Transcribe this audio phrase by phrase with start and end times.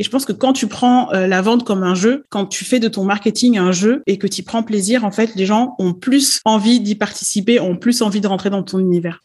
[0.00, 2.64] Et je pense que quand tu prends euh, la vente comme un jeu, quand tu
[2.64, 5.74] fais de ton marketing un jeu et que tu prends plaisir, en fait, les gens
[5.78, 9.22] ont plus envie d'y participer, ont plus envie de rentrer dans ton univers.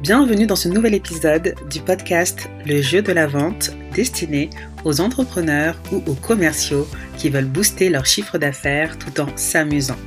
[0.00, 4.48] Bienvenue dans ce nouvel épisode du podcast Le jeu de la vente destiné
[4.86, 6.88] aux entrepreneurs ou aux commerciaux
[7.18, 9.98] qui veulent booster leur chiffre d'affaires tout en s'amusant.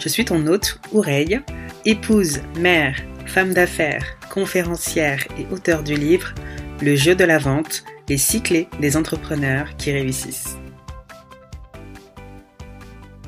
[0.00, 1.42] Je suis ton hôte, Oureille,
[1.84, 2.96] épouse, mère,
[3.26, 6.32] femme d'affaires, conférencière et auteur du livre
[6.80, 10.56] Le jeu de la vente, les six clés des entrepreneurs qui réussissent.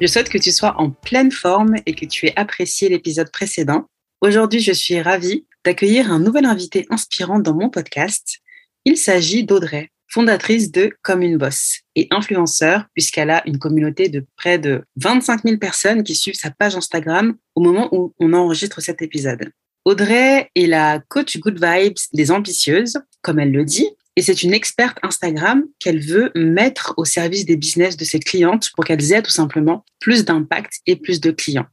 [0.01, 3.87] Je souhaite que tu sois en pleine forme et que tu aies apprécié l'épisode précédent.
[4.21, 8.39] Aujourd'hui, je suis ravie d'accueillir un nouvel invité inspirant dans mon podcast.
[8.85, 14.25] Il s'agit d'Audrey, fondatrice de Comme une Bosse et influenceur puisqu'elle a une communauté de
[14.37, 18.81] près de 25 000 personnes qui suivent sa page Instagram au moment où on enregistre
[18.81, 19.51] cet épisode.
[19.85, 24.55] Audrey est la coach good vibes des ambitieuses, comme elle le dit, et c'est une
[24.55, 29.23] experte Instagram qu'elle veut mettre au service des business de ses clientes pour qu'elles aient
[29.23, 31.67] tout simplement plus d'impact et plus de clients.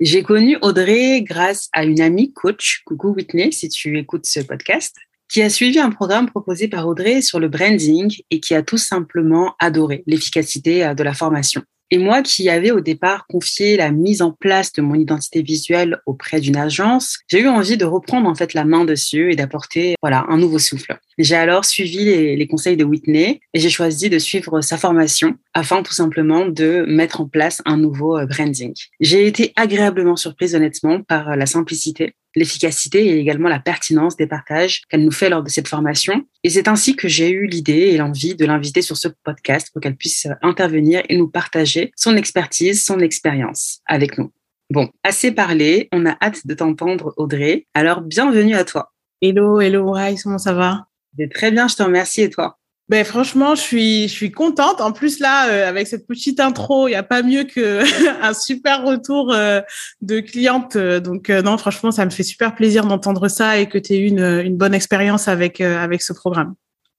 [0.00, 4.96] J'ai connu Audrey grâce à une amie coach, coucou Whitney, si tu écoutes ce podcast,
[5.32, 8.76] qui a suivi un programme proposé par Audrey sur le branding et qui a tout
[8.76, 11.62] simplement adoré l'efficacité euh, de la formation.
[11.90, 15.98] Et moi qui avais au départ confié la mise en place de mon identité visuelle
[16.06, 19.94] auprès d'une agence, j'ai eu envie de reprendre en fait la main dessus et d'apporter
[20.00, 20.98] voilà un nouveau souffle.
[21.18, 25.34] J'ai alors suivi les, les, conseils de Whitney et j'ai choisi de suivre sa formation
[25.54, 28.74] afin tout simplement de mettre en place un nouveau euh, branding.
[29.00, 34.26] J'ai été agréablement surprise honnêtement par euh, la simplicité l'efficacité et également la pertinence des
[34.26, 36.26] partages qu'elle nous fait lors de cette formation.
[36.42, 39.82] Et c'est ainsi que j'ai eu l'idée et l'envie de l'inviter sur ce podcast pour
[39.82, 44.32] qu'elle puisse intervenir et nous partager son expertise, son expérience avec nous.
[44.70, 47.66] Bon, assez parlé, on a hâte de t'entendre Audrey.
[47.74, 48.92] Alors bienvenue à toi.
[49.20, 50.86] Hello, hello Rai, comment ça va?
[51.34, 52.58] Très bien, je te remercie et toi?
[52.88, 54.80] Ben franchement, je suis je suis contente.
[54.80, 57.82] En plus là, euh, avec cette petite intro, il y a pas mieux que
[58.22, 59.60] un super retour euh,
[60.00, 60.76] de cliente.
[60.76, 63.98] Donc euh, non, franchement, ça me fait super plaisir d'entendre ça et que tu aies
[63.98, 66.54] eu une, une bonne expérience avec avec ce programme.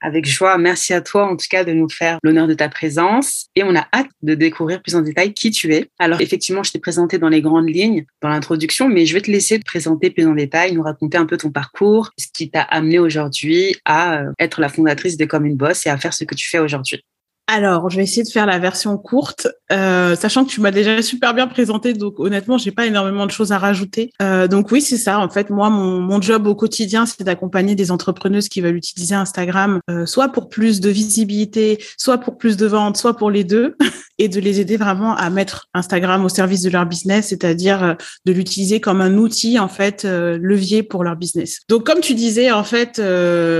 [0.05, 0.57] Avec joie.
[0.57, 3.47] Merci à toi, en tout cas, de nous faire l'honneur de ta présence.
[3.55, 5.87] Et on a hâte de découvrir plus en détail qui tu es.
[5.97, 9.31] Alors, effectivement, je t'ai présenté dans les grandes lignes, dans l'introduction, mais je vais te
[9.31, 12.63] laisser te présenter plus en détail, nous raconter un peu ton parcours, ce qui t'a
[12.63, 16.35] amené aujourd'hui à euh, être la fondatrice de Comme Boss et à faire ce que
[16.35, 17.01] tu fais aujourd'hui.
[17.47, 21.01] Alors, je vais essayer de faire la version courte, euh, sachant que tu m'as déjà
[21.01, 24.11] super bien présenté, donc honnêtement, j'ai pas énormément de choses à rajouter.
[24.21, 25.19] Euh, donc oui, c'est ça.
[25.19, 29.81] En fait, moi, mon, job au quotidien, c'est d'accompagner des entrepreneuses qui veulent utiliser Instagram,
[29.89, 33.75] euh, soit pour plus de visibilité, soit pour plus de ventes, soit pour les deux,
[34.19, 37.93] et de les aider vraiment à mettre Instagram au service de leur business, c'est-à-dire euh,
[38.25, 41.59] de l'utiliser comme un outil en fait euh, levier pour leur business.
[41.67, 43.01] Donc, comme tu disais, en fait,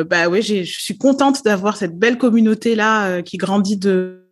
[0.09, 4.23] bah oui, je suis contente d'avoir cette belle communauté là qui grandit de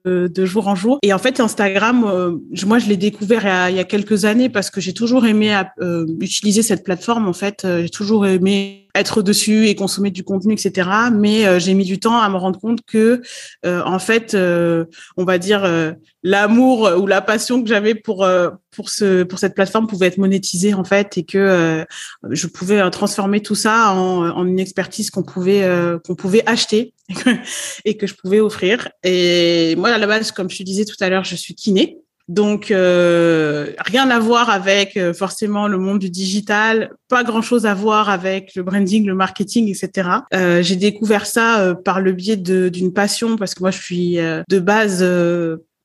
[0.45, 0.99] jour en jour.
[1.03, 4.69] Et en fait, Instagram, euh, moi, je l'ai découvert il y, a, quelques années parce
[4.69, 7.27] que j'ai toujours aimé euh, utiliser cette plateforme.
[7.27, 10.89] En fait, euh, j'ai toujours aimé être dessus et consommer du contenu, etc.
[11.11, 13.21] Mais j'ai mis du temps à me rendre compte que,
[13.65, 18.27] en fait, on va dire l'amour ou la passion que j'avais pour
[18.71, 21.85] pour ce pour cette plateforme pouvait être monétisée en fait et que
[22.29, 25.67] je pouvais transformer tout ça en, en une expertise qu'on pouvait
[26.05, 26.93] qu'on pouvait acheter
[27.85, 28.89] et que je pouvais offrir.
[29.03, 31.97] Et moi, à la base, comme je te disais tout à l'heure, je suis kiné.
[32.31, 37.73] Donc, euh, rien à voir avec euh, forcément le monde du digital, pas grand-chose à
[37.73, 40.09] voir avec le branding, le marketing, etc.
[40.33, 44.17] Euh, j'ai découvert ça euh, par le biais d'une passion parce que moi, je suis
[44.19, 45.03] euh, de base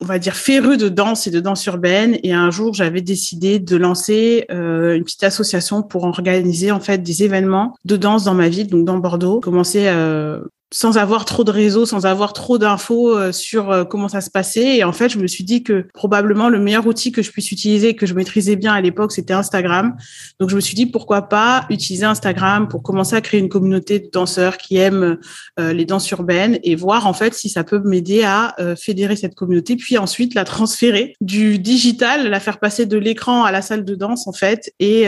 [0.00, 3.58] on va dire féru de danse et de danse urbaine et un jour j'avais décidé
[3.58, 8.34] de lancer euh, une petite association pour organiser en fait des événements de danse dans
[8.34, 10.40] ma ville donc dans Bordeaux commencer euh,
[10.72, 14.30] sans avoir trop de réseaux, sans avoir trop d'infos euh, sur euh, comment ça se
[14.30, 14.78] passait.
[14.78, 17.52] Et en fait, je me suis dit que probablement le meilleur outil que je puisse
[17.52, 19.96] utiliser, que je maîtrisais bien à l'époque, c'était Instagram.
[20.40, 24.00] Donc, je me suis dit pourquoi pas utiliser Instagram pour commencer à créer une communauté
[24.00, 25.18] de danseurs qui aiment
[25.60, 29.34] euh, les danses urbaines et voir en fait si ça peut m'aider à fédérer cette
[29.34, 33.84] communauté, puis ensuite la transférer du digital, la faire passer de l'écran à la salle
[33.84, 35.04] de danse en fait et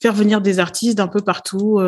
[0.00, 1.80] faire venir des artistes d'un peu partout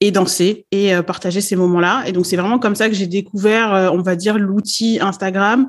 [0.00, 2.04] et danser et euh, partager ces moments-là.
[2.06, 5.68] Et donc, c'est vraiment comme ça que j'ai découvert, euh, on va dire, l'outil Instagram,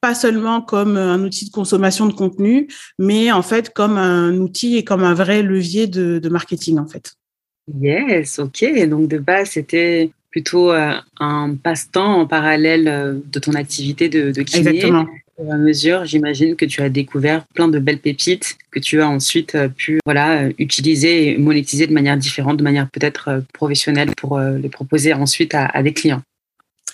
[0.00, 4.36] pas seulement comme euh, un outil de consommation de contenu, mais en fait comme un
[4.38, 7.14] outil et comme un vrai levier de, de marketing, en fait.
[7.80, 8.64] Yes, ok.
[8.88, 14.68] Donc, de base, c'était plutôt un passe-temps en parallèle de ton activité de, de kiné.
[14.68, 15.06] Exactement.
[15.38, 19.54] À mesure, j'imagine que tu as découvert plein de belles pépites que tu as ensuite
[19.54, 24.10] euh, pu voilà, euh, utiliser et monétiser de manière différente, de manière peut-être euh, professionnelle
[24.16, 26.22] pour les proposer ensuite à, des clients.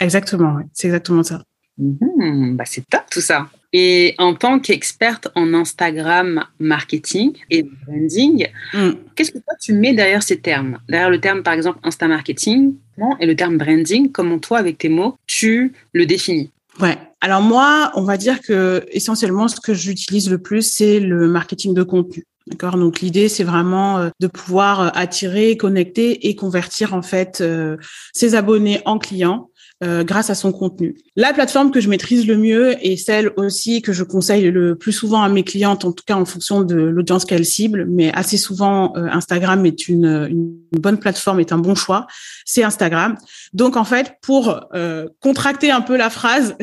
[0.00, 1.43] Exactement, c'est exactement ça.
[1.79, 3.49] Mmh, bah c'est top tout ça.
[3.73, 8.90] Et en tant qu'experte en Instagram marketing et branding, mmh.
[9.17, 10.79] qu'est-ce que toi tu mets derrière ces termes?
[10.88, 12.76] Derrière le terme par exemple Insta marketing
[13.19, 16.52] et le terme branding, comment toi avec tes mots tu le définis?
[16.81, 16.97] Ouais.
[17.25, 21.73] Alors moi, on va dire que essentiellement ce que j'utilise le plus, c'est le marketing
[21.73, 22.26] de contenu.
[22.47, 22.76] D'accord?
[22.76, 27.79] Donc l'idée, c'est vraiment euh, de pouvoir euh, attirer, connecter et convertir en fait euh,
[28.12, 29.49] ses abonnés en clients
[29.82, 30.97] euh, grâce à son contenu.
[31.17, 34.93] La plateforme que je maîtrise le mieux et celle aussi que je conseille le plus
[34.93, 38.37] souvent à mes clientes, en tout cas en fonction de l'audience qu'elles ciblent, mais assez
[38.37, 42.06] souvent euh, Instagram est une, bonne plateforme, est un bon choix,
[42.44, 43.17] c'est Instagram.
[43.53, 46.55] Donc en fait, pour euh, contracter un peu la phrase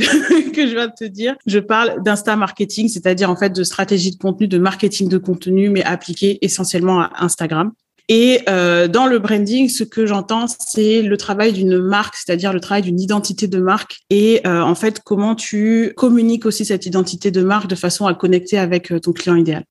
[0.54, 4.12] que je viens de te dire, je parle d'insta marketing, c'est-à-dire en fait de stratégie
[4.12, 7.74] de contenu, de marketing de contenu, mais appliqué essentiellement à Instagram.
[8.09, 12.59] Et euh, dans le branding, ce que j'entends, c'est le travail d'une marque, c'est-à-dire le
[12.59, 17.31] travail d'une identité de marque et euh, en fait comment tu communiques aussi cette identité
[17.31, 19.63] de marque de façon à connecter avec euh, ton client idéal.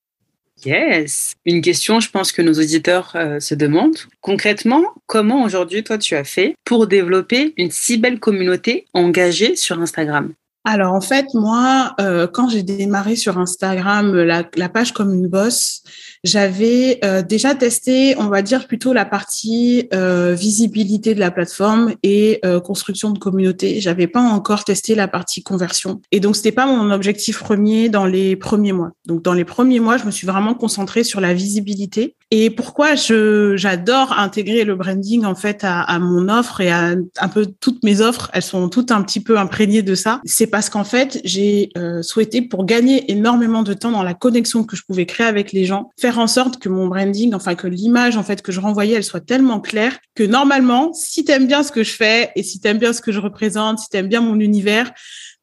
[0.65, 1.35] Yes.
[1.47, 3.97] Une question, je pense que nos auditeurs se demandent.
[4.21, 9.81] Concrètement, comment aujourd'hui, toi, tu as fait pour développer une si belle communauté engagée sur
[9.81, 10.35] Instagram?
[10.67, 11.97] Alors en fait, moi,
[12.35, 15.82] quand j'ai démarré sur Instagram la, la, page comme une bosse,
[16.22, 21.94] j'avais euh, déjà testé, on va dire plutôt la partie euh, visibilité de la plateforme
[22.02, 23.81] et euh, construction de communauté.
[23.81, 26.02] J'avais pas encore testé la partie conversion.
[26.12, 28.90] Et donc c'était pas mon objectif premier dans les premiers mois.
[29.06, 32.17] Donc dans les premiers mois, je me suis vraiment concentrée sur la visibilité.
[32.32, 36.94] Et pourquoi je j'adore intégrer le branding en fait à, à, mon offre et à
[37.19, 40.20] un peu toutes mes offres, elles sont toutes un petit peu imprégnées de ça.
[40.25, 41.70] C'est parce qu'en fait j'ai
[42.02, 45.64] souhaité pour gagner énormément de temps dans la connexion que je pouvais créer avec les
[45.64, 49.05] gens, en sorte que mon branding, enfin que l'image en fait que je renvoyais, elle
[49.05, 52.61] soit tellement claire que normalement, si tu aimes bien ce que je fais et si
[52.61, 54.93] tu aimes bien ce que je représente, si tu aimes bien mon univers,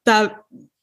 [0.03, 0.29] t'as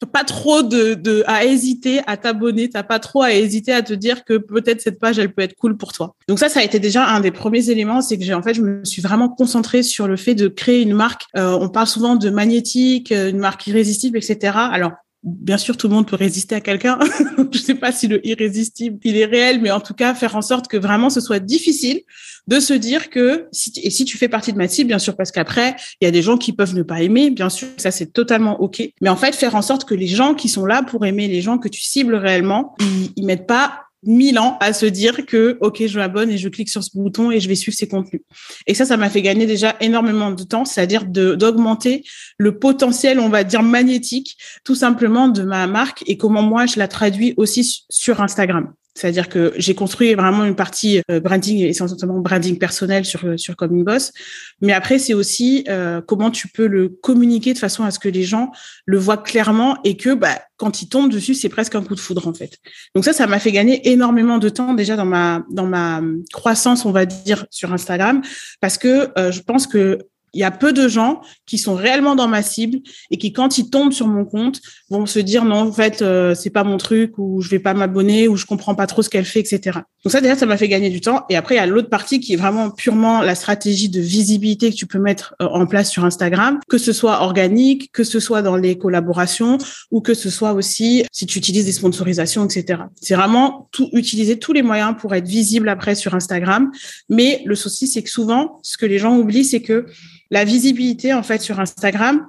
[0.07, 4.25] pas trop de, à hésiter à t'abonner, t'as pas trop à hésiter à te dire
[4.25, 6.15] que peut-être cette page elle peut être cool pour toi.
[6.29, 8.55] Donc ça, ça a été déjà un des premiers éléments, c'est que j'ai en fait
[8.55, 11.23] je me suis vraiment concentrée sur le fait de créer une marque.
[11.37, 14.53] Euh, on parle souvent de magnétique, euh, une marque irrésistible, etc.
[14.55, 14.93] Alors
[15.25, 16.99] bien sûr, tout le monde peut résister à quelqu'un.
[17.53, 20.43] je sais pas si le irrésistible, il est réel, mais en tout cas, faire en
[20.43, 22.03] sorte que vraiment ce soit difficile
[22.47, 23.49] de se dire que
[23.83, 26.11] et si tu fais partie de ma cible, bien sûr, parce qu'après, il y a
[26.11, 28.83] des gens qui peuvent ne pas aimer, bien sûr, ça c'est totalement ok.
[29.01, 31.41] Mais en fait, faire en sorte que les gens qui sont là pour aimer, les
[31.41, 35.59] gens que tu cibles réellement, ils, ils mettent pas mille ans à se dire que
[35.61, 38.23] ok je m'abonne et je clique sur ce bouton et je vais suivre ses contenus.
[38.67, 42.05] Et ça ça m'a fait gagner déjà énormément de temps c'est-à-dire d'augmenter
[42.39, 46.79] le potentiel on va dire magnétique tout simplement de ma marque et comment moi je
[46.79, 52.21] la traduis aussi sur Instagram c'est-à-dire que j'ai construit vraiment une partie euh, branding, essentiellement
[52.21, 54.13] branding personnel sur euh, sur Boss.
[54.61, 58.09] Mais après, c'est aussi euh, comment tu peux le communiquer de façon à ce que
[58.09, 58.53] les gens
[58.87, 62.01] le voient clairement et que bah, quand ils tombent dessus, c'est presque un coup de
[62.01, 62.59] foudre en fait.
[62.95, 66.01] Donc ça, ça m'a fait gagner énormément de temps déjà dans ma dans ma
[66.33, 68.23] croissance, on va dire, sur Instagram,
[68.61, 69.99] parce que je pense que
[70.35, 72.79] il y a peu de gens qui sont réellement dans ma cible
[73.11, 74.61] et qui, quand ils tombent sur mon compte,
[74.91, 77.75] vont se dire non, en fait, euh, c'est pas mon truc ou je vais pas
[77.75, 79.81] m'abonner ou je comprends pas trop ce qu'elle fait, etc.
[80.05, 81.25] Donc ça, déjà, ça m'a fait gagner du temps.
[81.31, 84.71] Et après, il y a l'autre partie qui est vraiment purement la stratégie de visibilité
[84.71, 88.21] que tu peux mettre euh, en place sur Instagram, que ce soit organique, que ce
[88.21, 89.59] soit dans les collaborations
[89.91, 92.83] ou que ce soit aussi si tu utilises des sponsorisations, etc.
[93.01, 96.71] C'est vraiment tout utiliser tous les moyens pour être visible après sur Instagram.
[97.09, 99.87] Mais le souci, c'est que souvent, ce que les gens oublient, c'est que
[100.31, 102.27] la visibilité, en fait, sur Instagram,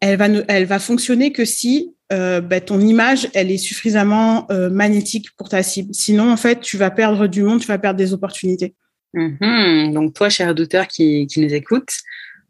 [0.00, 5.30] elle va, va fonctionner que si euh, bah, ton image, elle est suffisamment euh, magnétique
[5.36, 5.94] pour ta cible.
[5.94, 8.74] Sinon, en fait, tu vas perdre du monde, tu vas perdre des opportunités.
[9.14, 9.92] Mm-hmm.
[9.92, 11.90] Donc, toi, cher auditeur qui, qui nous écoute,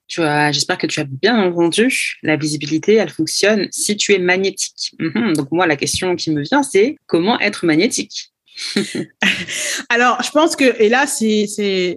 [0.09, 4.95] j'espère que tu as bien entendu, la visibilité, elle fonctionne si tu es magnétique.
[4.99, 5.37] Mm-hmm.
[5.37, 8.33] Donc, moi, la question qui me vient, c'est comment être magnétique?
[9.89, 11.97] Alors, je pense que et là c'est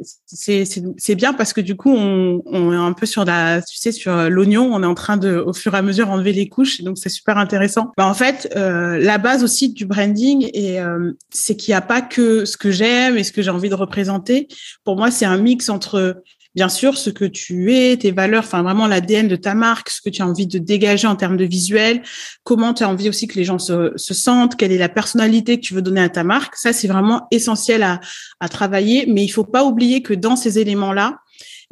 [1.16, 4.30] bien parce que du coup on, on est un peu sur la tu sais sur
[4.30, 6.98] l'oignon, on est en train de au fur et à mesure enlever les couches, donc
[6.98, 7.92] c'est super intéressant.
[7.98, 12.02] Bah, en fait, euh, la base aussi du branding euh, c'est qu'il n'y a pas
[12.02, 14.48] que ce que j'aime et ce que j'ai envie de représenter.
[14.84, 16.24] Pour moi, c'est un mix entre
[16.56, 20.02] bien sûr ce que tu es, tes valeurs, enfin vraiment l'ADN de ta marque, ce
[20.02, 22.02] que tu as envie de dégager en termes de visuel,
[22.44, 25.60] comment tu as envie aussi que les gens se, se, sentent, quelle est la personnalité
[25.60, 26.56] que tu veux donner à ta marque.
[26.56, 28.00] Ça, c'est vraiment essentiel à,
[28.40, 31.23] à travailler, mais il faut pas oublier que dans ces éléments-là,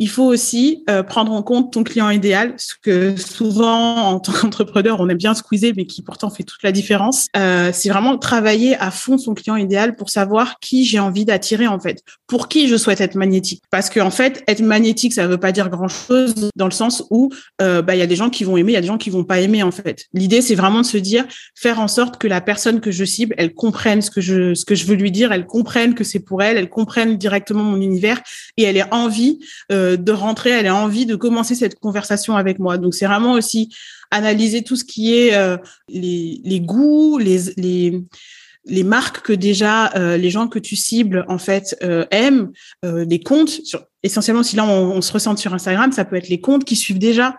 [0.02, 4.32] il faut aussi euh, prendre en compte ton client idéal, ce que souvent en tant
[4.32, 7.28] qu'entrepreneur on aime bien squeezer, mais qui pourtant fait toute la différence.
[7.38, 11.68] Euh, c'est vraiment travailler à fond son client idéal pour savoir qui j'ai envie d'attirer
[11.68, 13.62] en fait, pour qui je souhaite être magnétique.
[13.70, 17.04] Parce que en fait, être magnétique, ça veut pas dire grand chose dans le sens
[17.12, 17.30] où
[17.62, 18.98] euh, bah il y a des gens qui vont aimer, il y a des gens
[18.98, 20.08] qui vont pas aimer en fait.
[20.16, 23.36] L'idée c'est vraiment de se dire faire en sorte que la personne que je cible,
[23.38, 26.22] elle comprenne ce que je ce que je veux lui dire, elle comprenne que c'est
[26.22, 28.20] pour elle, elle comprenne directement mon univers
[28.58, 29.38] et elle ait envie
[29.72, 32.78] euh, de rentrer, elle ait envie de commencer cette conversation avec moi.
[32.78, 33.70] Donc c'est vraiment aussi
[34.12, 35.58] analyser tout ce qui est euh,
[35.90, 42.06] les, goûts, les, marques que déjà euh, les gens que tu cibles en fait euh,
[42.12, 42.52] aiment,
[42.86, 43.62] euh, les comptes.
[44.04, 46.76] Essentiellement, si là on, on, se ressent sur Instagram, ça peut être les comptes qui
[46.76, 47.38] suivent déjà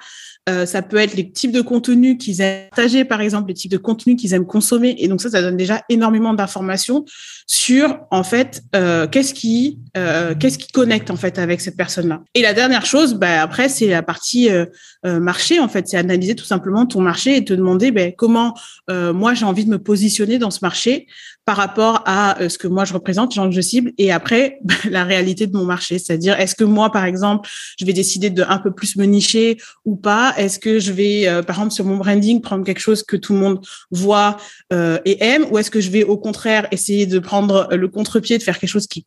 [0.49, 3.71] euh, ça peut être les types de contenus qu'ils aiment partager, par exemple, les types
[3.71, 4.97] de contenus qu'ils aiment consommer.
[4.99, 7.05] Et donc ça, ça donne déjà énormément d'informations
[7.47, 12.23] sur en fait euh, qu'est-ce qui euh, qu'est-ce qui connecte en fait avec cette personne-là.
[12.35, 14.67] Et la dernière chose, bah, après, c'est la partie euh,
[15.07, 15.61] euh, marché.
[15.61, 18.55] En fait, c'est analyser tout simplement ton marché et te demander ben, comment
[18.89, 21.07] moi j'ai envie de me positionner dans ce marché
[21.45, 25.47] par rapport à ce que moi je représente, que je cible, et après la réalité
[25.47, 28.73] de mon marché, c'est-à-dire est-ce que moi, par exemple, je vais décider de un peu
[28.73, 30.35] plus me nicher ou pas?
[30.37, 33.33] Est-ce que je vais, euh, par exemple, sur mon branding, prendre quelque chose que tout
[33.33, 34.37] le monde voit
[34.73, 38.39] euh, et aime, ou est-ce que je vais au contraire essayer de prendre le contre-pied,
[38.39, 39.05] de faire quelque chose qui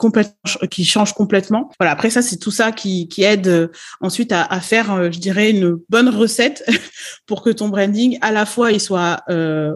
[0.69, 1.71] qui change complètement?
[1.79, 1.91] Voilà.
[1.93, 3.67] Après ça, c'est tout ça qui, qui aide euh,
[4.01, 6.65] ensuite à, à, faire, je dirais, une bonne recette
[7.25, 9.21] pour que ton branding, à la fois, il soit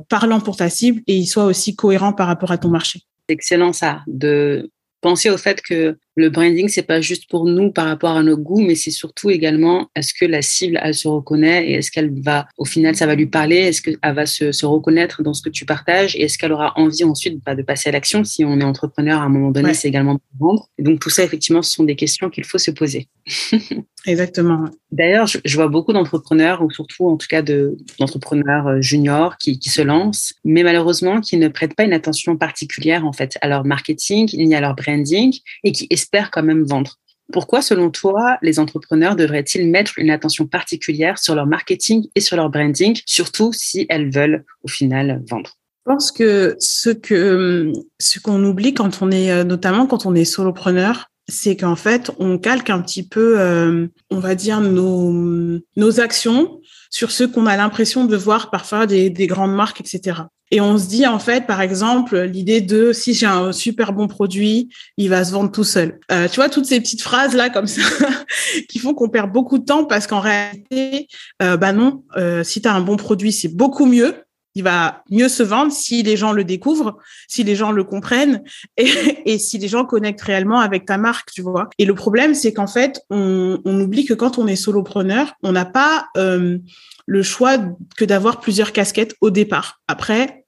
[0.10, 3.02] parlant pour ta cible et il soit aussi cohérent par rapport à ton marché.
[3.28, 7.86] Excellent ça, de penser au fait que le branding, c'est pas juste pour nous par
[7.86, 11.68] rapport à nos goûts, mais c'est surtout également est-ce que la cible, elle se reconnaît
[11.68, 14.66] et est-ce qu'elle va, au final, ça va lui parler, est-ce qu'elle va se, se,
[14.66, 17.90] reconnaître dans ce que tu partages et est-ce qu'elle aura envie ensuite bah, de passer
[17.90, 19.74] à l'action si on est entrepreneur à un moment donné, ouais.
[19.74, 20.70] c'est également pour vendre.
[20.78, 23.08] Et donc tout ça, effectivement, ce sont des questions qu'il faut se poser.
[24.06, 24.66] Exactement.
[24.92, 29.60] D'ailleurs, je, je, vois beaucoup d'entrepreneurs, ou surtout en tout cas d'entrepreneurs de, juniors qui,
[29.60, 33.48] qui se lancent, mais malheureusement qui ne prêtent pas une attention particulière en fait à
[33.48, 36.96] leur marketing ni à leur branding et qui espèrent quand même vendre.
[37.32, 42.36] Pourquoi, selon toi, les entrepreneurs devraient-ils mettre une attention particulière sur leur marketing et sur
[42.36, 45.52] leur branding, surtout si elles veulent au final vendre?
[45.86, 50.26] Je pense que ce que ce qu'on oublie quand on est notamment quand on est
[50.26, 56.00] solopreneur, c'est qu'en fait, on calque un petit peu, euh, on va dire, nos, nos
[56.00, 60.24] actions sur ce qu'on a l'impression de voir parfois des, grandes marques, etc.
[60.52, 64.08] Et on se dit, en fait, par exemple, l'idée de si j'ai un super bon
[64.08, 66.00] produit, il va se vendre tout seul.
[66.12, 67.82] Euh, tu vois, toutes ces petites phrases-là comme ça
[68.70, 71.08] qui font qu'on perd beaucoup de temps parce qu'en réalité,
[71.42, 74.16] euh, bah non, euh, si tu as un bon produit, c'est beaucoup mieux
[74.56, 78.44] il va mieux se vendre si les gens le découvrent, si les gens le comprennent
[78.78, 81.70] et, si les gens connectent réellement avec ta marque, tu vois.
[81.78, 85.52] Et le problème, c'est qu'en fait, on, on, oublie que quand on est solopreneur, on
[85.52, 86.58] n'a pas euh,
[87.06, 87.58] le choix
[87.96, 89.82] que d'avoir plusieurs casquettes au départ.
[89.88, 90.39] Après,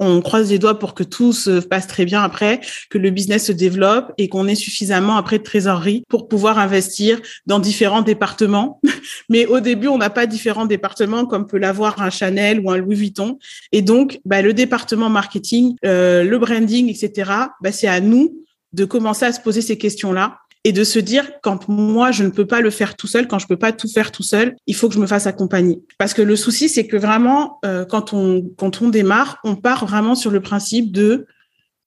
[0.00, 3.46] on croise les doigts pour que tout se passe très bien après, que le business
[3.46, 8.80] se développe et qu'on ait suffisamment après de trésorerie pour pouvoir investir dans différents départements.
[9.28, 12.78] Mais au début, on n'a pas différents départements comme peut l'avoir un Chanel ou un
[12.78, 13.38] Louis Vuitton.
[13.72, 17.30] Et donc, bah, le département marketing, euh, le branding, etc.,
[17.60, 18.34] bah, c'est à nous
[18.72, 22.28] de commencer à se poser ces questions-là et de se dire quand moi je ne
[22.28, 24.74] peux pas le faire tout seul, quand je peux pas tout faire tout seul, il
[24.74, 25.80] faut que je me fasse accompagner.
[25.98, 29.86] Parce que le souci c'est que vraiment euh, quand on quand on démarre, on part
[29.86, 31.26] vraiment sur le principe de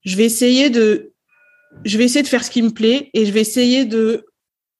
[0.03, 1.13] je vais essayer de
[1.86, 4.25] je vais essayer de faire ce qui me plaît et je vais essayer de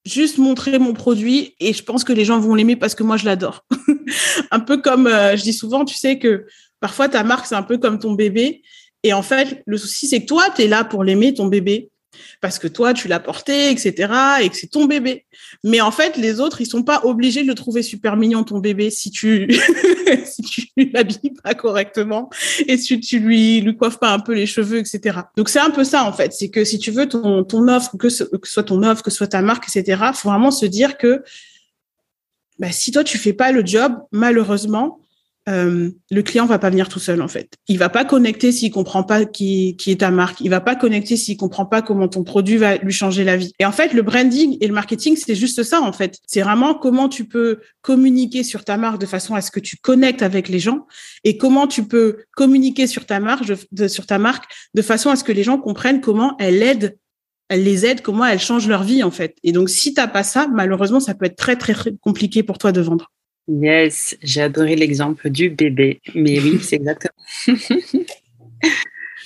[0.04, 3.16] juste montrer mon produit et je pense que les gens vont l'aimer parce que moi
[3.16, 3.64] je l'adore.
[4.50, 6.46] un peu comme euh, je dis souvent, tu sais que
[6.80, 8.62] parfois ta marque c'est un peu comme ton bébé
[9.02, 11.90] et en fait le souci c'est que toi tu es là pour l'aimer ton bébé
[12.40, 15.24] parce que toi, tu l'as porté, etc., et que c'est ton bébé.
[15.62, 18.58] Mais en fait, les autres, ils sont pas obligés de le trouver super mignon, ton
[18.58, 19.48] bébé, si tu,
[20.24, 22.30] si tu l'habilles pas correctement
[22.66, 25.18] et si tu lui, lui coiffes pas un peu les cheveux, etc.
[25.36, 26.32] Donc, c'est un peu ça, en fait.
[26.32, 29.28] C'est que si tu veux ton, ton offre, que ce, soit ton offre, que soit
[29.28, 31.22] ta marque, etc., faut vraiment se dire que,
[32.58, 35.00] bah, si toi, tu fais pas le job, malheureusement,
[35.48, 37.52] euh, le client va pas venir tout seul en fait.
[37.68, 40.40] Il va pas connecter s'il comprend pas qui, qui est ta marque.
[40.40, 43.52] Il va pas connecter s'il comprend pas comment ton produit va lui changer la vie.
[43.58, 46.18] Et en fait, le branding et le marketing, c'est juste ça en fait.
[46.26, 49.76] C'est vraiment comment tu peux communiquer sur ta marque de façon à ce que tu
[49.76, 50.86] connectes avec les gens
[51.24, 55.58] et comment tu peux communiquer sur ta marque, de, façon à ce que les gens
[55.58, 56.96] comprennent comment elle aide
[57.50, 59.36] elle les aide, comment elle change leur vie en fait.
[59.42, 62.72] Et donc si t'as pas ça, malheureusement, ça peut être très très compliqué pour toi
[62.72, 63.12] de vendre.
[63.46, 66.00] Yes, j'ai adoré l'exemple du bébé.
[66.14, 67.14] Mais oui, c'est exactement.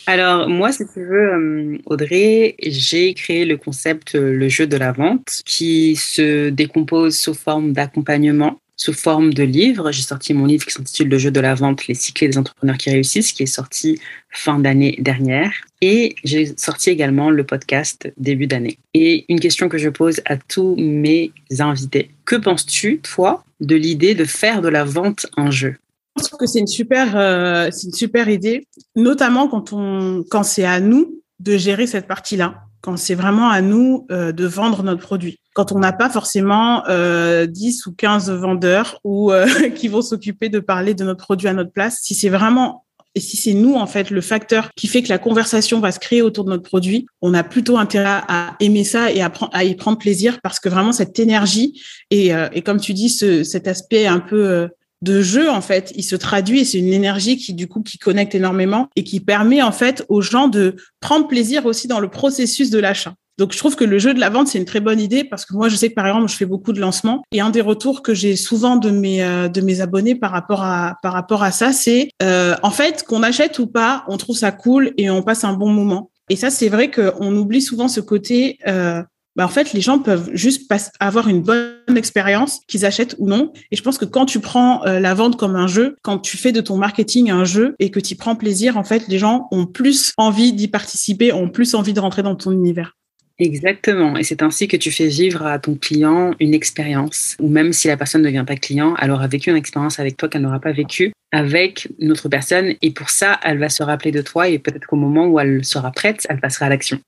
[0.06, 4.76] Alors, moi, si tu veux, euh, Audrey, j'ai créé le concept euh, Le jeu de
[4.76, 9.92] la vente qui se décompose sous forme d'accompagnement sous forme de livre.
[9.92, 12.78] J'ai sorti mon livre qui s'intitule Le jeu de la vente, les cycles des entrepreneurs
[12.78, 15.52] qui réussissent, qui est sorti fin d'année dernière.
[15.82, 18.78] Et j'ai sorti également le podcast début d'année.
[18.94, 22.10] Et une question que je pose à tous mes invités.
[22.24, 25.76] Que penses-tu, toi, de l'idée de faire de la vente un jeu?
[26.16, 28.66] Je trouve que c'est une super, euh, une super idée,
[28.96, 33.60] notamment quand on, quand c'est à nous de gérer cette partie-là quand c'est vraiment à
[33.60, 35.38] nous euh, de vendre notre produit.
[35.54, 40.48] Quand on n'a pas forcément euh, 10 ou 15 vendeurs ou euh, qui vont s'occuper
[40.48, 43.74] de parler de notre produit à notre place, si c'est vraiment et si c'est nous
[43.74, 46.62] en fait le facteur qui fait que la conversation va se créer autour de notre
[46.62, 50.60] produit, on a plutôt intérêt à aimer ça et à, à y prendre plaisir parce
[50.60, 54.68] que vraiment cette énergie et, euh, et comme tu dis ce, cet aspect un peu
[55.02, 57.98] de jeu en fait, il se traduit et c'est une énergie qui du coup qui
[57.98, 62.08] connecte énormément et qui permet en fait aux gens de prendre plaisir aussi dans le
[62.08, 63.14] processus de l'achat.
[63.38, 65.46] Donc je trouve que le jeu de la vente c'est une très bonne idée parce
[65.46, 67.60] que moi je sais que par exemple je fais beaucoup de lancements et un des
[67.60, 71.44] retours que j'ai souvent de mes euh, de mes abonnés par rapport à par rapport
[71.44, 75.08] à ça c'est euh, en fait qu'on achète ou pas on trouve ça cool et
[75.08, 76.10] on passe un bon moment.
[76.30, 79.04] Et ça c'est vrai qu'on oublie souvent ce côté euh,
[79.38, 80.68] bah, en fait, les gens peuvent juste
[80.98, 83.52] avoir une bonne expérience, qu'ils achètent ou non.
[83.70, 86.36] Et je pense que quand tu prends euh, la vente comme un jeu, quand tu
[86.36, 89.46] fais de ton marketing un jeu et que tu prends plaisir, en fait, les gens
[89.52, 92.96] ont plus envie d'y participer, ont plus envie de rentrer dans ton univers.
[93.38, 94.16] Exactement.
[94.16, 97.36] Et c'est ainsi que tu fais vivre à ton client une expérience.
[97.38, 100.16] Ou même si la personne ne devient pas client, elle aura vécu une expérience avec
[100.16, 102.74] toi qu'elle n'aura pas vécue avec une autre personne.
[102.82, 105.64] Et pour ça, elle va se rappeler de toi et peut-être qu'au moment où elle
[105.64, 106.98] sera prête, elle passera à l'action.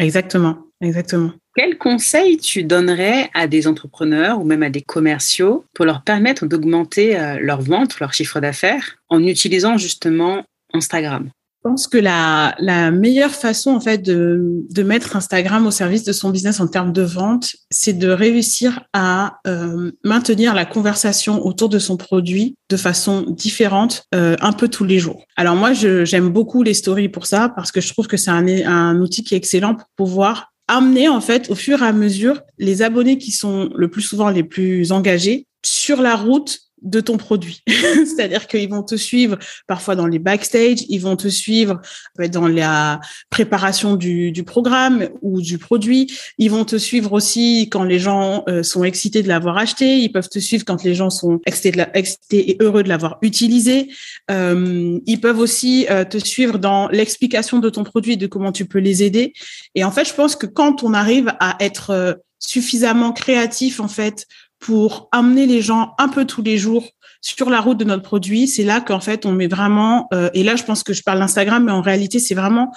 [0.00, 0.58] Exactement.
[0.80, 1.32] Exactement.
[1.56, 6.44] Quel conseil tu donnerais à des entrepreneurs ou même à des commerciaux pour leur permettre
[6.44, 10.44] d'augmenter euh, leur vente, leur chiffre d'affaires en utilisant justement
[10.74, 11.30] Instagram?
[11.64, 12.54] Je pense que la,
[12.90, 17.02] meilleure façon en fait de, mettre Instagram au service de son business en termes de
[17.02, 23.22] vente, c'est de réussir à euh, maintenir la conversation autour de son produit de façon
[23.22, 25.24] différente euh, un peu tous les jours.
[25.36, 29.00] Alors moi, j'aime beaucoup les stories pour ça parce que je trouve que c'est un
[29.00, 32.82] outil qui est excellent pour pouvoir amener en fait au fur et à mesure les
[32.82, 37.62] abonnés qui sont le plus souvent les plus engagés sur la route de ton produit.
[37.68, 41.80] C'est-à-dire qu'ils vont te suivre parfois dans les backstage, ils vont te suivre
[42.30, 46.12] dans la préparation du, programme ou du produit.
[46.38, 49.98] Ils vont te suivre aussi quand les gens euh, sont excités de l'avoir acheté.
[49.98, 53.90] Ils peuvent te suivre quand les gens sont excités, et heureux de l'avoir utilisé.
[54.30, 58.52] Euh, ils peuvent aussi euh, te suivre dans l'explication de ton produit et de comment
[58.52, 59.32] tu peux les aider.
[59.74, 64.26] Et en fait, je pense que quand on arrive à être suffisamment créatif en fait
[64.66, 66.88] pour amener les gens un peu tous les jours
[67.20, 68.48] sur la route de notre produit.
[68.48, 71.20] C'est là qu'en fait, on met vraiment, euh, et là, je pense que je parle
[71.20, 72.72] d'Instagram, mais en réalité, c'est vraiment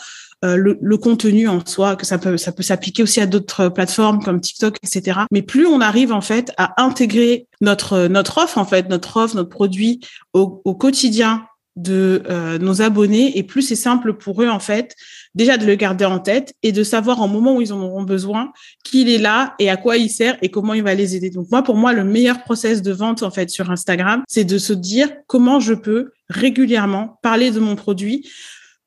[0.45, 4.23] euh, le, contenu en soi, que ça peut, ça peut s'appliquer aussi à d'autres plateformes
[4.23, 5.21] comme TikTok, etc.
[5.31, 9.35] Mais plus on arrive en fait à intégrer notre notre offre, en fait, notre offre,
[9.35, 9.99] notre produit
[10.33, 11.43] au, au quotidien
[11.81, 14.95] de euh, nos abonnés, et plus c'est simple pour eux en fait
[15.35, 18.03] déjà de le garder en tête et de savoir en moment où ils en auront
[18.03, 18.51] besoin
[18.83, 21.29] qu'il est là et à quoi il sert et comment il va les aider.
[21.29, 24.57] Donc moi, pour moi, le meilleur process de vente en fait sur Instagram, c'est de
[24.57, 28.29] se dire comment je peux régulièrement parler de mon produit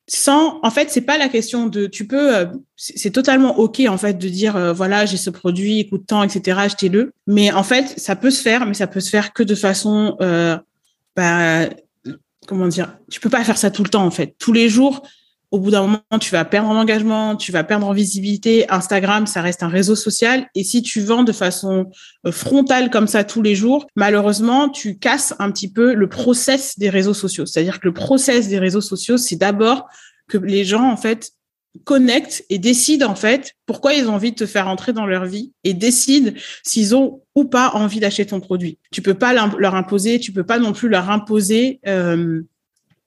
[0.09, 3.97] sans en fait c'est pas la question de tu peux euh, c'est totalement ok en
[3.97, 7.63] fait de dire euh, voilà j'ai ce produit il coûte tant etc achetez-le mais en
[7.63, 10.59] fait ça peut se faire mais ça peut se faire que de façon euh,
[11.15, 11.69] bah,
[12.47, 15.03] comment dire tu peux pas faire ça tout le temps en fait tous les jours
[15.53, 18.65] au bout d'un moment, tu vas perdre en engagement, tu vas perdre en visibilité.
[18.71, 20.49] Instagram, ça reste un réseau social.
[20.55, 21.91] Et si tu vends de façon
[22.27, 26.79] euh, frontale comme ça tous les jours, malheureusement, tu casses un petit peu le process
[26.79, 27.45] des réseaux sociaux.
[27.45, 29.89] C'est-à-dire que le process des réseaux sociaux, c'est d'abord
[30.27, 31.33] que les gens, en fait,
[31.85, 35.25] connectent et décident, en fait, pourquoi ils ont envie de te faire entrer dans leur
[35.25, 36.33] vie et décident
[36.63, 38.79] s'ils ont ou pas envie d'acheter ton produit.
[38.91, 42.43] Tu peux pas leur imposer, tu peux pas non plus leur imposer, euh,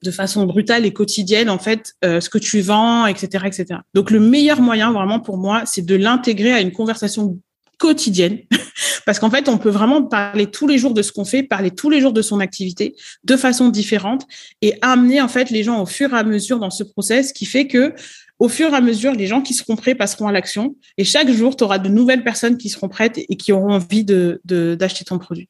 [0.05, 3.79] de façon brutale et quotidienne en fait euh, ce que tu vends, etc., etc.
[3.93, 7.39] Donc le meilleur moyen vraiment pour moi, c'est de l'intégrer à une conversation
[7.77, 8.39] quotidienne.
[9.05, 11.71] Parce qu'en fait on peut vraiment parler tous les jours de ce qu'on fait parler
[11.71, 14.25] tous les jours de son activité de façon différente
[14.61, 17.45] et amener en fait les gens au fur et à mesure dans ce process qui
[17.45, 17.93] fait que
[18.39, 21.29] au fur et à mesure les gens qui seront prêts passeront à l'action et chaque
[21.29, 25.05] jour tu auras de nouvelles personnes qui seront prêtes et qui auront envie de d'acheter
[25.05, 25.49] ton produit.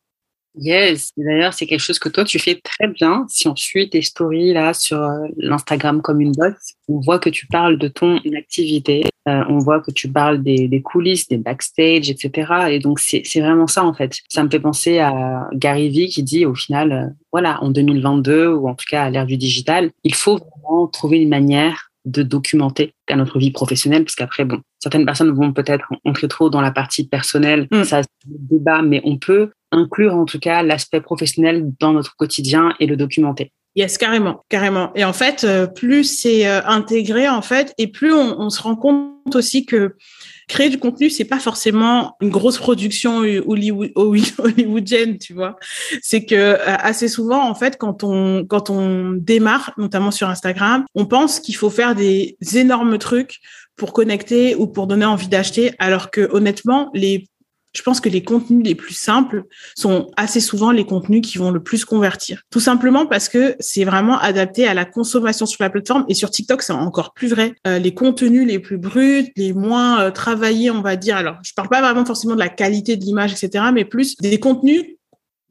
[0.58, 3.26] Yes, d'ailleurs, c'est quelque chose que toi, tu fais très bien.
[3.28, 6.54] Si on suit tes stories là sur euh, l'Instagram comme une boss,
[6.88, 10.68] on voit que tu parles de ton activité, euh, on voit que tu parles des,
[10.68, 12.70] des, coulisses, des backstage, etc.
[12.70, 14.20] Et donc, c'est vraiment ça, en fait.
[14.30, 18.48] Ça me fait penser à Gary Vee qui dit, au final, euh, voilà, en 2022,
[18.50, 22.22] ou en tout cas à l'ère du digital, il faut vraiment trouver une manière de
[22.22, 26.62] documenter à notre vie professionnelle, parce qu'après, bon, certaines personnes vont peut-être entrer trop dans
[26.62, 27.84] la partie personnelle, mm.
[27.84, 32.74] ça c'est débat, mais on peut inclure en tout cas l'aspect professionnel dans notre quotidien
[32.80, 33.52] et le documenter.
[33.76, 34.92] Yes, carrément, carrément.
[34.96, 38.62] Et en fait, euh, plus c'est euh, intégré en fait, et plus on, on, se
[38.62, 39.98] rend compte aussi que
[40.48, 45.58] créer du contenu, c'est pas forcément une grosse production Hollywood, hollywoodienne, tu vois.
[46.02, 50.86] C'est que euh, assez souvent, en fait, quand on quand on démarre, notamment sur Instagram,
[50.96, 53.42] on pense qu'il faut faire des énormes trucs
[53.76, 57.28] pour connecter ou pour donner envie d'acheter, alors que honnêtement, les
[57.76, 59.44] je pense que les contenus les plus simples
[59.76, 62.42] sont assez souvent les contenus qui vont le plus convertir.
[62.50, 66.30] Tout simplement parce que c'est vraiment adapté à la consommation sur la plateforme et sur
[66.30, 67.54] TikTok, c'est encore plus vrai.
[67.68, 71.18] Euh, les contenus les plus bruts, les moins euh, travaillés, on va dire.
[71.18, 74.40] Alors, je parle pas vraiment forcément de la qualité de l'image, etc., mais plus des
[74.40, 74.84] contenus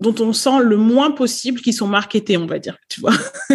[0.00, 3.14] dont on sent le moins possible qui sont marketés, on va dire, tu vois.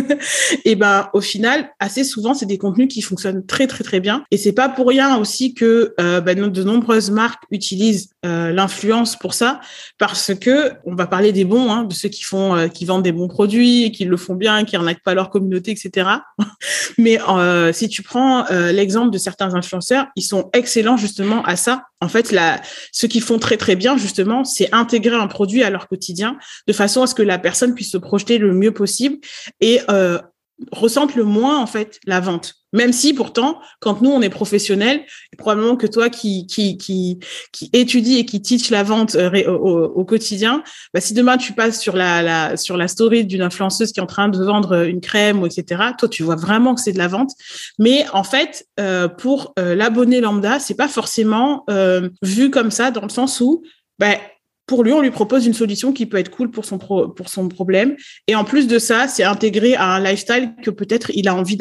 [0.65, 4.23] et ben au final, assez souvent, c'est des contenus qui fonctionnent très très très bien.
[4.31, 9.17] Et c'est pas pour rien aussi que euh, ben, de nombreuses marques utilisent euh, l'influence
[9.17, 9.59] pour ça,
[9.97, 13.03] parce que on va parler des bons, hein, de ceux qui font, euh, qui vendent
[13.03, 16.09] des bons produits, qui le font bien, qui arnaquent pas leur communauté, etc.
[16.97, 17.19] Mais
[17.73, 21.83] si tu prends l'exemple de certains influenceurs, ils sont excellents justement à ça.
[22.01, 22.33] En fait,
[22.91, 26.73] ce qu'ils font très très bien justement, c'est intégrer un produit à leur quotidien de
[26.73, 29.17] façon à ce que la personne puisse se projeter le mieux possible
[29.59, 30.19] et euh,
[30.71, 32.58] ressente le moins en fait la vente.
[32.73, 35.01] Même si pourtant, quand nous on est professionnel,
[35.37, 37.19] probablement que toi qui qui qui
[37.73, 41.95] étudie et qui teach la vente euh, au, quotidien, bah, si demain tu passes sur
[41.95, 45.45] la, sur la story d'une influenceuse qui est en train de vendre une crème ou
[45.45, 45.83] etc.
[45.97, 47.31] Toi tu vois vraiment que c'est de la vente,
[47.79, 51.65] mais en fait euh, pour l'abonné lambda c'est pas forcément
[52.21, 53.63] vu comme ça dans le sens où
[53.97, 54.15] bah,
[54.69, 57.49] pour lui, on lui propose une solution qui peut être cool pour son pour son
[57.49, 57.95] problème.
[58.27, 61.57] Et en plus de ça, c'est intégré à un lifestyle que peut-être il a envie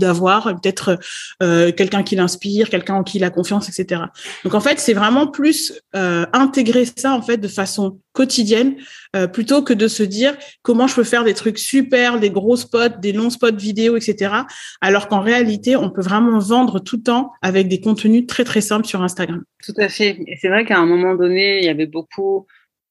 [0.00, 0.98] d'avoir, peut-être
[1.44, 4.02] euh, quelqu'un qui l'inspire, quelqu'un en qui il a confiance, etc.
[4.42, 8.76] Donc en fait, c'est vraiment plus euh, intégrer ça en fait de façon quotidienne
[9.14, 12.56] euh, plutôt que de se dire comment je peux faire des trucs super, des gros
[12.56, 14.32] spots, des longs spots vidéo, etc.
[14.80, 18.62] Alors qu'en réalité, on peut vraiment vendre tout le temps avec des contenus très très
[18.62, 19.42] simples sur Instagram.
[19.62, 20.18] Tout à fait.
[20.26, 22.46] Et c'est vrai qu'à un moment donné, il y avait beaucoup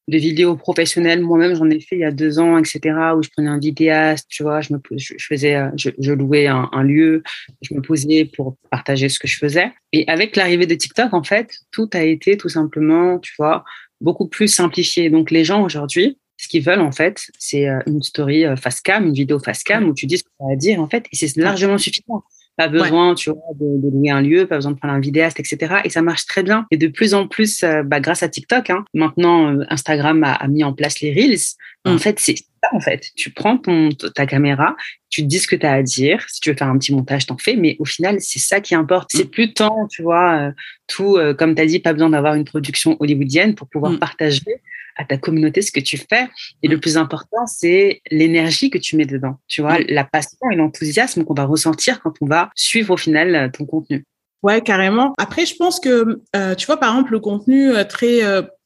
[0.08, 1.22] de vidéos professionnelles.
[1.22, 2.80] Moi-même, j'en ai fait il y a deux ans, etc.,
[3.16, 4.74] où je prenais un vidéaste, tu vois, je
[5.18, 7.22] faisais, euh, je, louais un, un, lieu,
[7.62, 9.72] je me posais pour partager ce que je faisais.
[9.92, 13.64] Et avec l'arrivée de TikTok, en fait, tout a été tout simplement, tu vois,
[14.04, 15.10] beaucoup plus simplifié.
[15.10, 18.80] Donc les gens aujourd'hui, ce qu'ils veulent en fait, c'est euh, une story euh, face
[18.80, 20.88] cam, une vidéo face cam où tu dis ce que tu as à dire en
[20.88, 22.22] fait, et c'est largement suffisant.
[22.56, 25.78] Pas besoin, tu vois, de, louer un lieu, pas besoin de prendre un vidéaste, etc.
[25.82, 26.66] Et ça marche très bien.
[26.70, 30.62] Et de plus en plus, euh, bah, grâce à TikTok, hein, maintenant Instagram a, mis
[30.62, 31.40] en place les reels.
[31.84, 31.98] En mm.
[31.98, 32.76] fait, c'est ça.
[32.76, 34.76] En fait, tu prends ton ta caméra,
[35.10, 36.24] tu te dis ce que tu as à dire.
[36.28, 37.56] Si tu veux faire un petit montage, t'en fais.
[37.56, 39.10] Mais au final, c'est ça qui importe.
[39.12, 39.30] C'est mm.
[39.30, 40.52] plus tant, tu vois,
[40.86, 43.98] tout comme tu as dit, pas besoin d'avoir une production hollywoodienne pour pouvoir mm.
[43.98, 44.60] partager
[44.96, 46.28] à ta communauté ce que tu fais.
[46.62, 49.38] Et le plus important, c'est l'énergie que tu mets dedans.
[49.48, 53.34] Tu vois, la passion et l'enthousiasme qu'on va ressentir quand on va suivre au final
[53.34, 54.04] euh, ton contenu.
[54.42, 55.14] Ouais, carrément.
[55.18, 58.20] Après, je pense que, euh, tu vois, par exemple, le contenu euh, très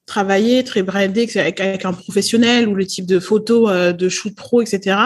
[0.09, 4.61] travailler, très brandé avec, un professionnel ou le type de photo euh, de shoot pro,
[4.61, 4.97] etc.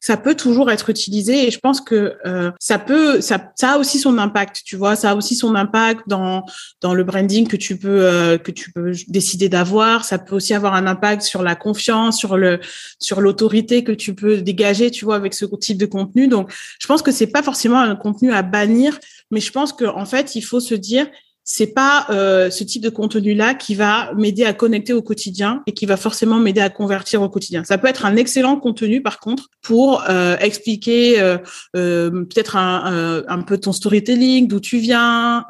[0.00, 3.78] Ça peut toujours être utilisé et je pense que euh, ça peut, ça, ça a
[3.78, 6.44] aussi son impact, tu vois, ça a aussi son impact dans
[6.80, 10.04] dans le branding que tu peux euh, que tu peux décider d'avoir.
[10.04, 12.60] Ça peut aussi avoir un impact sur la confiance, sur le
[12.98, 16.28] sur l'autorité que tu peux dégager, tu vois, avec ce type de contenu.
[16.28, 18.98] Donc, je pense que c'est pas forcément un contenu à bannir,
[19.30, 21.06] mais je pense qu'en en fait, il faut se dire
[21.44, 25.72] c'est pas euh, ce type de contenu-là qui va m'aider à connecter au quotidien et
[25.72, 27.64] qui va forcément m'aider à convertir au quotidien.
[27.64, 31.38] Ça peut être un excellent contenu, par contre, pour euh, expliquer euh,
[31.72, 35.46] peut-être un, un, peu ton storytelling, d'où tu viens,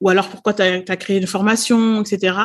[0.00, 2.36] ou alors pourquoi tu as, as, créé une formation, etc.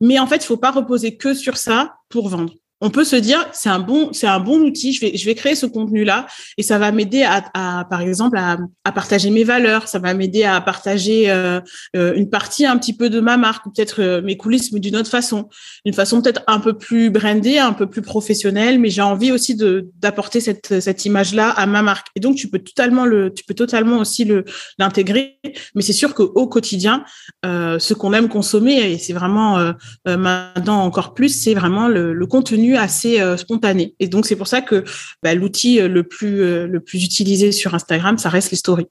[0.00, 2.52] Mais en fait, il faut pas reposer que sur ça pour vendre
[2.84, 5.64] on peut se dire c'est un bon c'est un bon outil je vais créer ce
[5.64, 6.26] contenu là
[6.58, 8.58] et ça va m'aider à, par exemple à,
[8.92, 11.60] partager mes valeurs ça va m'aider à partager euh,
[11.96, 14.96] euh, une partie un petit peu de ma marque peut-être euh, mes coulisses mais d'une
[14.96, 15.48] autre façon.
[15.86, 19.56] D'une façon peut-être un peu plus brandée un peu plus professionnelle mais j'ai envie aussi
[19.56, 22.08] d'apporter cette image là à ma marque.
[22.16, 24.30] Et donc tu peux totalement aussi
[24.78, 25.38] l'intégrer.
[25.74, 27.04] Mais c'est sûr qu'au quotidien
[27.44, 29.72] ce qu'on aime consommer et c'est vraiment
[30.06, 33.94] maintenant encore plus c'est vraiment le contenu assez euh, spontané.
[34.00, 34.84] Et donc, c'est pour ça que
[35.22, 38.88] bah, l'outil euh, le plus, euh, le plus utilisé sur Instagram, ça reste les stories.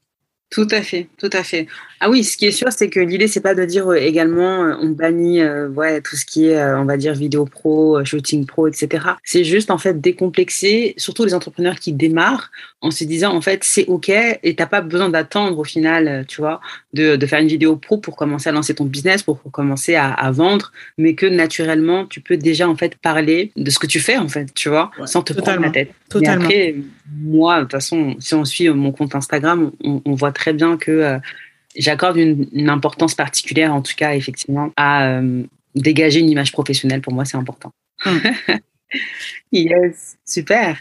[0.54, 1.66] Tout à fait, tout à fait.
[2.00, 4.66] Ah oui, ce qui est sûr, c'est que l'idée, c'est pas de dire euh, également,
[4.66, 8.46] euh, on bannit euh, ouais, tout ce qui est, on va dire, vidéo pro, shooting
[8.46, 9.06] pro, etc.
[9.24, 13.64] C'est juste, en fait, décomplexer, surtout les entrepreneurs qui démarrent, en se disant, en fait,
[13.64, 16.62] c'est OK et t'as pas besoin d'attendre, au final, tu vois,
[16.94, 20.12] de, de, faire une vidéo pro pour commencer à lancer ton business, pour commencer à,
[20.12, 24.00] à, vendre, mais que naturellement, tu peux déjà, en fait, parler de ce que tu
[24.00, 25.92] fais, en fait, tu vois, sans te prendre la tête.
[26.10, 26.46] Totalement.
[26.46, 26.76] après,
[27.12, 30.76] moi, de toute façon, si on suit mon compte Instagram, on, on voit très bien
[30.76, 31.20] que euh,
[31.78, 35.44] j'accorde une, une, importance particulière, en tout cas, effectivement, à euh,
[35.76, 37.02] dégager une image professionnelle.
[37.02, 37.72] Pour moi, c'est important.
[38.06, 38.20] Hum.
[39.52, 40.78] yes, super.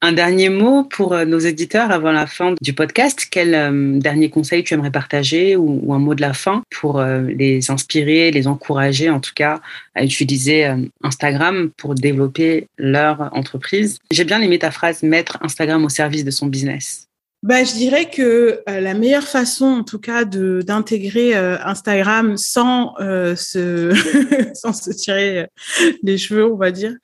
[0.00, 3.26] Un dernier mot pour euh, nos éditeurs avant la fin du podcast.
[3.30, 6.98] Quel euh, dernier conseil tu aimerais partager ou, ou, un mot de la fin pour
[6.98, 9.60] euh, les inspirer, les encourager en tout cas
[9.94, 13.98] à utiliser euh, Instagram pour développer leur entreprise?
[14.10, 17.08] J'ai bien aimé ta phrase mettre Instagram au service de son business.
[17.44, 22.38] Bah, je dirais que euh, la meilleure façon, en tout cas, de d'intégrer euh, Instagram
[22.38, 23.92] sans euh, se
[24.54, 25.46] sans se tirer euh,
[26.02, 26.94] les cheveux, on va dire,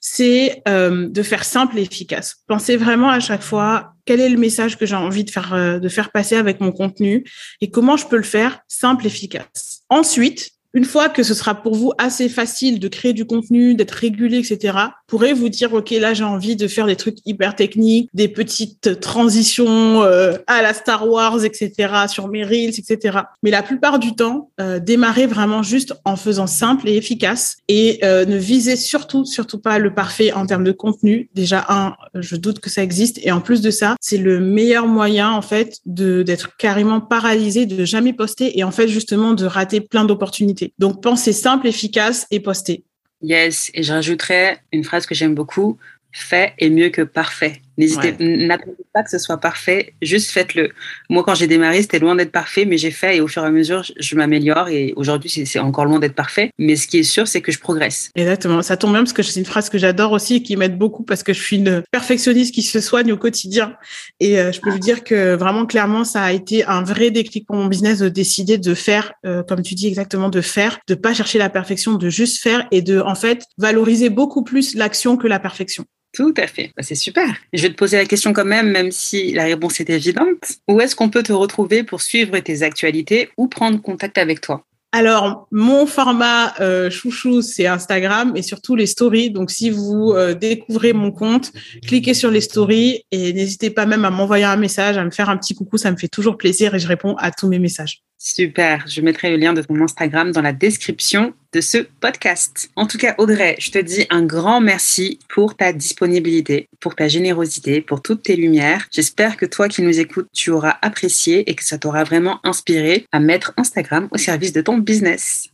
[0.00, 2.36] c'est euh, de faire simple et efficace.
[2.46, 5.88] Pensez vraiment à chaque fois quel est le message que j'ai envie de faire de
[5.90, 7.22] faire passer avec mon contenu
[7.60, 9.82] et comment je peux le faire simple, efficace.
[9.90, 13.92] Ensuite, une fois que ce sera pour vous assez facile de créer du contenu, d'être
[13.92, 18.08] régulier, etc., pourrez vous dire, OK, là, j'ai envie de faire des trucs hyper techniques,
[18.14, 21.72] des petites transitions euh, à la Star Wars, etc.,
[22.08, 23.18] sur mes Reels, etc.
[23.42, 27.98] Mais la plupart du temps, euh, démarrez vraiment juste en faisant simple et efficace et
[28.04, 31.28] euh, ne visez surtout, surtout pas le parfait en termes de contenu.
[31.34, 33.18] Déjà, un, je doute que ça existe.
[33.24, 37.84] Et en plus de ça, c'est le meilleur moyen, en fait, d'être carrément paralysé, de
[37.84, 40.59] jamais poster et en fait, justement, de rater plein d'opportunités.
[40.78, 42.84] Donc, pensez simple, efficace et postez.
[43.22, 45.78] Yes, et je rajouterais une phrase que j'aime beaucoup,
[46.12, 47.60] fait est mieux que parfait.
[47.80, 48.46] N'hésitez, ouais.
[48.46, 50.68] n'attendez pas que ce soit parfait, juste faites-le.
[51.08, 53.46] Moi, quand j'ai démarré, c'était loin d'être parfait, mais j'ai fait et au fur et
[53.46, 56.50] à mesure, je, je m'améliore et aujourd'hui, c'est, c'est encore loin d'être parfait.
[56.58, 58.10] Mais ce qui est sûr, c'est que je progresse.
[58.14, 58.60] Exactement.
[58.60, 61.04] Ça tombe bien parce que c'est une phrase que j'adore aussi et qui m'aide beaucoup
[61.04, 63.74] parce que je suis une perfectionniste qui se soigne au quotidien.
[64.20, 64.74] Et euh, je peux ah.
[64.74, 68.10] vous dire que vraiment, clairement, ça a été un vrai déclic pour mon business de
[68.10, 71.94] décider de faire, euh, comme tu dis exactement, de faire, de pas chercher la perfection,
[71.94, 75.86] de juste faire et de, en fait, valoriser beaucoup plus l'action que la perfection.
[76.12, 76.72] Tout à fait.
[76.76, 77.36] Bah, c'est super.
[77.52, 80.58] Je vais te poser la question quand même, même si la réponse est évidente.
[80.68, 84.64] Où est-ce qu'on peut te retrouver pour suivre tes actualités ou prendre contact avec toi?
[84.92, 89.30] Alors, mon format euh, chouchou, c'est Instagram et surtout les stories.
[89.30, 91.52] Donc, si vous euh, découvrez mon compte,
[91.86, 95.30] cliquez sur les stories et n'hésitez pas même à m'envoyer un message, à me faire
[95.30, 95.78] un petit coucou.
[95.78, 98.02] Ça me fait toujours plaisir et je réponds à tous mes messages.
[98.22, 98.84] Super.
[98.86, 102.70] Je mettrai le lien de ton Instagram dans la description de ce podcast.
[102.76, 107.08] En tout cas, Audrey, je te dis un grand merci pour ta disponibilité, pour ta
[107.08, 108.86] générosité, pour toutes tes lumières.
[108.92, 113.06] J'espère que toi qui nous écoutes, tu auras apprécié et que ça t'aura vraiment inspiré
[113.10, 115.49] à mettre Instagram au service de ton business.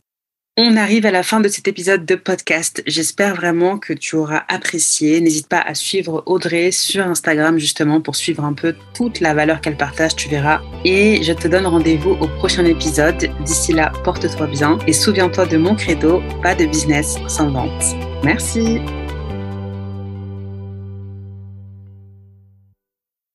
[0.59, 2.81] On arrive à la fin de cet épisode de podcast.
[2.87, 5.21] J'espère vraiment que tu auras apprécié.
[5.21, 9.61] N'hésite pas à suivre Audrey sur Instagram justement pour suivre un peu toute la valeur
[9.61, 10.61] qu'elle partage, tu verras.
[10.83, 13.29] Et je te donne rendez-vous au prochain épisode.
[13.45, 17.95] D'ici là, porte-toi bien et souviens-toi de mon credo, pas de business sans vente.
[18.23, 18.79] Merci.